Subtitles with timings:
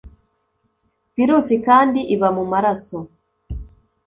[1.15, 2.97] virusi kandi iba mu maraso